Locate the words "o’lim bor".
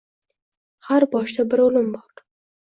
1.67-2.25